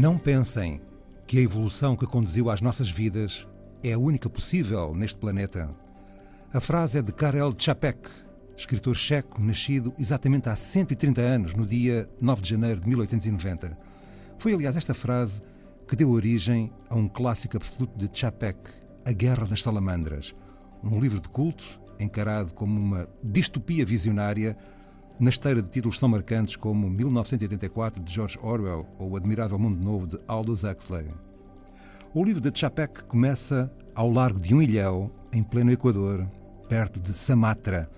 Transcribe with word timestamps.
Não 0.00 0.16
pensem 0.16 0.80
que 1.26 1.38
a 1.38 1.42
evolução 1.42 1.94
que 1.94 2.06
conduziu 2.06 2.48
às 2.48 2.62
nossas 2.62 2.88
vidas 2.88 3.46
é 3.82 3.92
a 3.92 3.98
única 3.98 4.30
possível 4.30 4.94
neste 4.94 5.18
planeta. 5.18 5.68
A 6.54 6.58
frase 6.58 6.98
é 6.98 7.02
de 7.02 7.12
Karel 7.12 7.52
Čapek, 7.54 8.08
escritor 8.56 8.96
checo 8.96 9.38
nascido 9.42 9.92
exatamente 9.98 10.48
há 10.48 10.56
130 10.56 11.20
anos, 11.20 11.52
no 11.52 11.66
dia 11.66 12.08
9 12.18 12.40
de 12.40 12.48
janeiro 12.48 12.80
de 12.80 12.88
1890. 12.88 13.76
Foi, 14.38 14.54
aliás, 14.54 14.74
esta 14.74 14.94
frase 14.94 15.42
que 15.86 15.94
deu 15.94 16.08
origem 16.08 16.72
a 16.88 16.94
um 16.94 17.06
clássico 17.06 17.58
absoluto 17.58 17.94
de 17.98 18.08
Čapek, 18.10 18.70
A 19.04 19.12
Guerra 19.12 19.44
das 19.44 19.60
Salamandras, 19.60 20.34
um 20.82 20.98
livro 20.98 21.20
de 21.20 21.28
culto 21.28 21.78
encarado 21.98 22.54
como 22.54 22.80
uma 22.80 23.06
distopia 23.22 23.84
visionária 23.84 24.56
na 25.20 25.28
esteira 25.28 25.60
de 25.60 25.68
títulos 25.68 25.98
tão 25.98 26.08
marcantes 26.08 26.56
como 26.56 26.88
1984 26.88 28.02
de 28.02 28.12
George 28.12 28.38
Orwell 28.42 28.86
ou 28.98 29.10
O 29.10 29.16
Admirável 29.16 29.58
Mundo 29.58 29.84
Novo 29.84 30.06
de 30.06 30.18
Aldous 30.26 30.64
Huxley. 30.64 31.08
O 32.14 32.24
livro 32.24 32.40
de 32.40 32.58
Chapek 32.58 33.04
começa 33.04 33.70
ao 33.94 34.10
largo 34.10 34.40
de 34.40 34.54
um 34.54 34.62
ilhéu, 34.62 35.10
em 35.30 35.42
pleno 35.42 35.70
Equador, 35.70 36.26
perto 36.70 36.98
de 36.98 37.12
Samatra, 37.12 37.90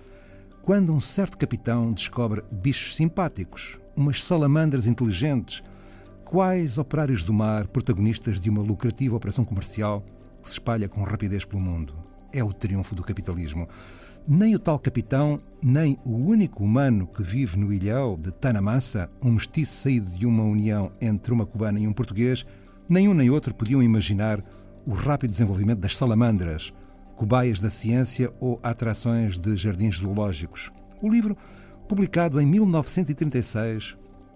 quando 0.61 0.93
um 0.93 0.99
certo 0.99 1.37
capitão 1.37 1.93
descobre 1.93 2.43
bichos 2.51 2.95
simpáticos, 2.95 3.79
umas 3.95 4.21
salamandras 4.21 4.85
inteligentes, 4.85 5.63
quais 6.25 6.77
operários 6.77 7.23
do 7.23 7.33
mar, 7.33 7.67
protagonistas 7.67 8.37
de 8.37 8.49
uma 8.49 8.61
lucrativa 8.61 9.15
operação 9.15 9.45
comercial 9.45 10.03
que 10.41 10.49
se 10.49 10.55
espalha 10.55 10.89
com 10.89 11.01
rapidez 11.03 11.45
pelo 11.45 11.61
mundo. 11.61 11.95
É 12.33 12.43
o 12.43 12.51
triunfo 12.51 12.95
do 12.95 13.03
capitalismo. 13.03 13.69
Nem 14.27 14.55
o 14.55 14.59
tal 14.59 14.79
capitão, 14.79 15.37
nem 15.61 15.99
o 16.03 16.15
único 16.15 16.63
humano 16.63 17.05
que 17.05 17.21
vive 17.21 17.59
no 17.59 17.71
ilhéu 17.71 18.17
de 18.19 18.31
Tanamassa, 18.31 19.09
um 19.21 19.33
mestiço 19.33 19.73
saído 19.73 20.09
de 20.09 20.25
uma 20.25 20.43
união 20.43 20.91
entre 20.99 21.31
uma 21.31 21.45
cubana 21.45 21.79
e 21.79 21.87
um 21.87 21.93
português, 21.93 22.45
nem 22.89 23.07
um 23.07 23.13
nem 23.13 23.29
outro 23.29 23.53
podiam 23.53 23.83
imaginar 23.83 24.43
o 24.85 24.93
rápido 24.93 25.29
desenvolvimento 25.29 25.79
das 25.79 25.95
salamandras, 25.95 26.73
cobaias 27.15 27.59
da 27.59 27.69
ciência 27.69 28.33
ou 28.39 28.59
atrações 28.63 29.37
de 29.37 29.55
jardins 29.55 29.97
zoológicos. 29.97 30.71
O 31.01 31.09
livro, 31.09 31.37
publicado 31.87 32.41
em 32.41 32.45
1936, 32.45 33.95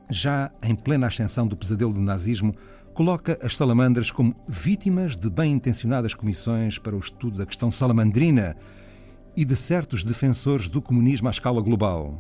já 0.10 0.52
em 0.62 0.76
plena 0.76 1.08
ascensão 1.08 1.48
do 1.48 1.58
pesadelo 1.58 1.94
do 1.94 2.02
nazismo, 2.02 2.54
coloca 2.98 3.38
as 3.44 3.56
salamandras 3.56 4.10
como 4.10 4.36
vítimas 4.48 5.16
de 5.16 5.30
bem-intencionadas 5.30 6.16
comissões 6.16 6.80
para 6.80 6.96
o 6.96 7.00
estudo 7.00 7.38
da 7.38 7.46
questão 7.46 7.72
salamandrina 7.72 8.58
e 9.36 9.46
de 9.46 9.56
certos 9.56 10.04
defensores 10.04 10.68
do 10.68 10.82
comunismo 10.82 11.28
à 11.28 11.32
escala 11.32 11.62
global. 11.62 12.20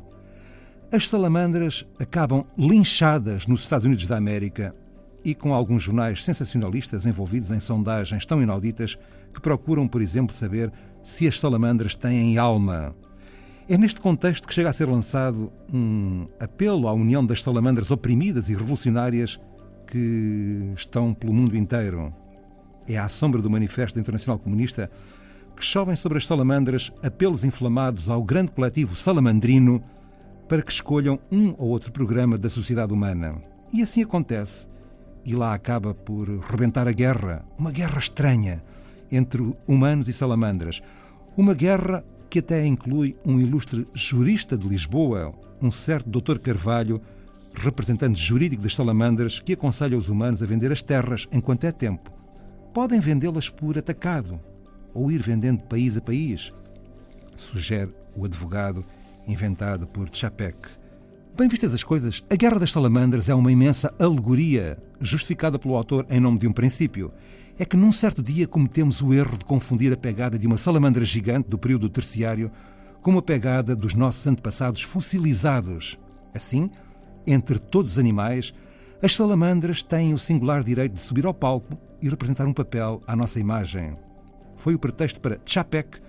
As 0.91 1.09
salamandras 1.09 1.83
acabam 1.99 2.45
linchadas 2.55 3.47
nos 3.47 3.61
Estados 3.61 3.87
Unidos 3.87 4.05
da 4.05 4.17
América 4.17 4.71
e 5.25 5.33
com 5.33 5.51
alguns 5.51 5.81
jornais 5.81 6.23
sensacionalistas 6.23 7.07
envolvidos 7.07 7.49
em 7.49 7.59
sondagens 7.59 8.23
tão 8.23 8.39
inauditas 8.39 8.99
que 9.33 9.41
procuram, 9.41 9.87
por 9.87 9.99
exemplo, 9.99 10.35
saber 10.35 10.71
se 11.01 11.27
as 11.27 11.39
salamandras 11.39 11.95
têm 11.95 12.37
alma. 12.37 12.95
É 13.67 13.79
neste 13.79 13.99
contexto 13.99 14.47
que 14.47 14.53
chega 14.53 14.69
a 14.69 14.73
ser 14.73 14.87
lançado 14.87 15.51
um 15.73 16.27
apelo 16.39 16.87
à 16.87 16.93
união 16.93 17.25
das 17.25 17.41
salamandras 17.41 17.89
oprimidas 17.89 18.47
e 18.47 18.53
revolucionárias 18.53 19.39
que 19.87 20.73
estão 20.75 21.13
pelo 21.13 21.33
mundo 21.33 21.55
inteiro. 21.55 22.13
É 22.87 22.97
à 22.97 23.07
sombra 23.07 23.41
do 23.41 23.49
Manifesto 23.49 23.99
Internacional 23.99 24.37
Comunista 24.37 24.91
que 25.55 25.65
chovem 25.65 25.95
sobre 25.95 26.19
as 26.19 26.27
salamandras 26.27 26.91
apelos 27.01 27.43
inflamados 27.43 28.09
ao 28.09 28.23
grande 28.23 28.51
coletivo 28.51 28.95
salamandrino 28.95 29.81
para 30.47 30.61
que 30.61 30.71
escolham 30.71 31.19
um 31.31 31.55
ou 31.57 31.69
outro 31.69 31.91
programa 31.91 32.37
da 32.37 32.49
sociedade 32.49 32.93
humana. 32.93 33.41
E 33.73 33.81
assim 33.81 34.03
acontece. 34.03 34.67
E 35.25 35.35
lá 35.35 35.53
acaba 35.53 35.93
por 35.93 36.29
rebentar 36.39 36.87
a 36.87 36.91
guerra, 36.91 37.43
uma 37.57 37.71
guerra 37.71 37.99
estranha 37.99 38.63
entre 39.11 39.41
humanos 39.67 40.07
e 40.07 40.13
salamandras. 40.13 40.81
Uma 41.35 41.53
guerra 41.53 42.03
que 42.29 42.39
até 42.39 42.65
inclui 42.65 43.15
um 43.25 43.39
ilustre 43.39 43.87
jurista 43.93 44.57
de 44.57 44.67
Lisboa, 44.67 45.33
um 45.61 45.71
certo 45.71 46.09
Dr. 46.09 46.39
Carvalho, 46.39 47.01
representante 47.61 48.21
jurídico 48.21 48.63
das 48.63 48.75
salamandras, 48.75 49.39
que 49.39 49.53
aconselha 49.53 49.97
os 49.97 50.09
humanos 50.09 50.41
a 50.41 50.45
vender 50.45 50.71
as 50.71 50.81
terras 50.81 51.27
enquanto 51.31 51.65
é 51.65 51.71
tempo. 51.71 52.11
Podem 52.73 52.99
vendê-las 52.99 53.49
por 53.49 53.77
atacado, 53.77 54.39
ou 54.93 55.11
ir 55.11 55.21
vendendo 55.21 55.63
país 55.63 55.97
a 55.97 56.01
país, 56.01 56.53
sugere 57.35 57.93
o 58.15 58.25
advogado 58.25 58.83
inventado 59.27 59.87
por 59.87 60.09
Chapek. 60.11 60.57
Bem 61.37 61.47
vistas 61.47 61.73
as 61.73 61.83
coisas, 61.83 62.23
a 62.29 62.35
Guerra 62.35 62.59
das 62.59 62.71
Salamandras 62.71 63.29
é 63.29 63.35
uma 63.35 63.51
imensa 63.51 63.93
alegoria, 63.99 64.77
justificada 64.99 65.59
pelo 65.59 65.75
autor 65.75 66.05
em 66.09 66.19
nome 66.19 66.39
de 66.39 66.47
um 66.47 66.51
princípio. 66.51 67.11
É 67.59 67.65
que 67.65 67.77
num 67.77 67.91
certo 67.91 68.23
dia 68.23 68.47
cometemos 68.47 69.01
o 69.01 69.13
erro 69.13 69.37
de 69.37 69.45
confundir 69.45 69.93
a 69.93 69.97
pegada 69.97 70.37
de 70.37 70.47
uma 70.47 70.57
salamandra 70.57 71.05
gigante 71.05 71.49
do 71.49 71.57
período 71.57 71.89
terciário 71.89 72.51
com 73.01 73.17
a 73.17 73.21
pegada 73.21 73.75
dos 73.75 73.93
nossos 73.93 74.25
antepassados 74.25 74.81
fossilizados. 74.81 75.97
Assim, 76.33 76.71
entre 77.27 77.59
todos 77.59 77.93
os 77.93 77.99
animais, 77.99 78.53
as 79.03 79.13
salamandras 79.13 79.83
têm 79.83 80.13
o 80.13 80.17
singular 80.17 80.63
direito 80.63 80.93
de 80.93 80.99
subir 80.99 81.25
ao 81.25 81.33
palco 81.33 81.77
e 82.01 82.09
representar 82.09 82.47
um 82.47 82.53
papel 82.53 83.01
à 83.05 83.15
nossa 83.15 83.39
imagem 83.39 83.95
foi 84.57 84.75
o 84.75 84.79
pretexto 84.79 85.21
para 85.21 85.39
Chapek 85.45 85.99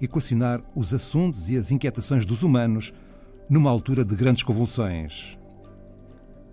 equacionar 0.00 0.60
os 0.74 0.92
assuntos 0.92 1.48
e 1.48 1.56
as 1.56 1.70
inquietações 1.70 2.26
dos 2.26 2.42
humanos 2.42 2.92
numa 3.48 3.70
altura 3.70 4.04
de 4.04 4.14
grandes 4.14 4.42
convulsões. 4.42 5.38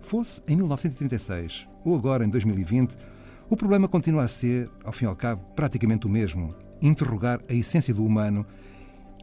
Fosse 0.00 0.42
em 0.48 0.56
1936 0.56 1.68
ou 1.84 1.94
agora 1.94 2.24
em 2.24 2.28
2020, 2.28 2.96
o 3.48 3.56
problema 3.56 3.86
continua 3.86 4.24
a 4.24 4.28
ser, 4.28 4.70
ao 4.82 4.92
fim 4.92 5.04
e 5.04 5.08
ao 5.08 5.14
cabo, 5.14 5.42
praticamente 5.54 6.06
o 6.06 6.10
mesmo: 6.10 6.54
interrogar 6.80 7.40
a 7.48 7.52
essência 7.52 7.92
do 7.92 8.04
humano 8.04 8.46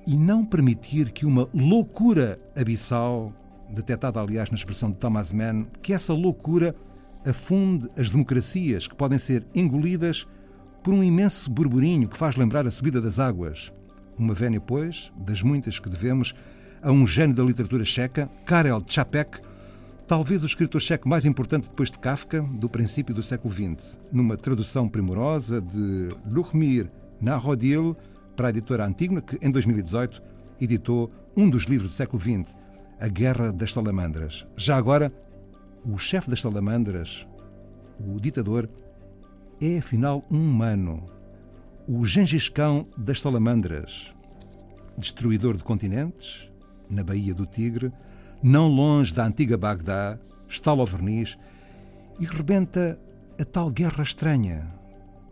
e 0.06 0.16
não 0.16 0.46
permitir 0.46 1.12
que 1.12 1.26
uma 1.26 1.50
loucura 1.54 2.40
abissal, 2.56 3.34
detectada 3.72 4.20
aliás 4.20 4.50
na 4.50 4.58
expressão 4.58 4.92
de 4.92 4.98
Thomas 4.98 5.32
Mann, 5.32 5.66
que 5.82 5.94
essa 5.94 6.14
loucura 6.14 6.76
afunde 7.26 7.90
as 7.98 8.10
democracias 8.10 8.88
que 8.88 8.96
podem 8.96 9.20
ser 9.20 9.46
engolidas 9.54 10.28
por 10.84 10.94
um 10.94 11.04
imenso 11.04 11.50
burburinho 11.50 12.08
que 12.08 12.18
faz 12.18 12.36
lembrar 12.36 12.66
a 12.66 12.72
subida 12.72 13.00
das 13.00 13.20
águas. 13.20 13.72
Uma 14.18 14.34
vénia, 14.34 14.60
pois, 14.60 15.12
das 15.16 15.42
muitas 15.42 15.80
que 15.80 15.90
devemos 15.90 16.34
a 16.82 16.92
um 16.92 17.06
gênio 17.06 17.36
da 17.36 17.44
literatura 17.44 17.86
checa, 17.86 18.30
Karel 18.46 18.84
Čapek, 18.86 19.40
talvez 20.08 20.44
o 20.44 20.48
escritor 20.48 20.82
checo 20.82 21.08
mais 21.08 21.26
importante 21.26 21.70
depois 21.70 21.92
de 21.92 22.00
Kafka, 22.00 22.42
do 22.42 22.68
princípio 22.68 23.14
do 23.14 23.22
século 23.22 23.54
XX, 23.54 24.00
numa 24.12 24.36
tradução 24.36 24.90
primorosa 24.90 25.62
de 25.62 26.10
Luchmir 26.26 26.90
Narodil 27.22 27.96
para 28.36 28.48
a 28.48 28.50
editora 28.50 28.86
Antígona, 28.86 29.22
que 29.22 29.38
em 29.42 29.52
2018 29.52 30.22
editou 30.60 31.12
um 31.38 31.50
dos 31.50 31.64
livros 31.64 31.92
do 31.92 31.96
século 31.96 32.22
XX, 32.22 32.56
A 33.02 33.08
Guerra 33.08 33.52
das 33.52 33.74
Salamandras. 33.74 34.46
Já 34.56 34.78
agora, 34.78 35.12
o 35.84 35.98
chefe 35.98 36.30
das 36.30 36.40
salamandras, 36.40 37.28
o 38.00 38.20
ditador, 38.20 38.70
é 39.60 39.80
afinal 39.80 40.24
um 40.30 40.38
humano, 40.38 41.04
o 41.88 42.06
Gengiscão 42.06 42.86
das 42.96 43.20
Salamandras, 43.20 44.14
destruidor 44.96 45.58
de 45.58 45.64
continentes, 45.64 46.48
na 46.88 47.04
Baía 47.04 47.34
do 47.34 47.48
Tigre, 47.48 47.92
não 48.44 48.68
longe 48.68 49.12
da 49.16 49.26
antiga 49.26 49.58
Bagdá, 49.58 50.20
estala 50.48 50.82
ao 50.82 50.86
verniz 50.86 51.40
e 52.20 52.26
rebenta 52.28 53.00
a 53.40 53.44
tal 53.44 53.72
guerra 53.72 54.04
estranha, 54.04 54.72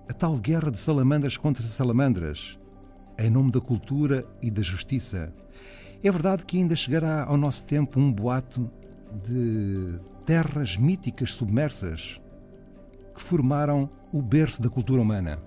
a 0.09 0.13
tal 0.13 0.35
guerra 0.37 0.71
de 0.71 0.79
salamandras 0.79 1.37
contra 1.37 1.63
salamandras, 1.67 2.57
em 3.15 3.29
nome 3.29 3.51
da 3.51 3.61
cultura 3.61 4.25
e 4.41 4.49
da 4.49 4.63
justiça. 4.63 5.31
É 6.01 6.09
verdade 6.09 6.45
que 6.45 6.57
ainda 6.57 6.75
chegará 6.75 7.23
ao 7.23 7.35
nosso 7.35 7.65
tempo 7.65 7.99
um 7.99 8.11
boato 8.11 8.69
de 9.27 9.99
terras 10.25 10.77
míticas 10.77 11.31
submersas 11.31 12.21
que 13.13 13.21
formaram 13.21 13.89
o 14.13 14.21
berço 14.21 14.61
da 14.61 14.69
cultura 14.69 15.01
humana. 15.01 15.39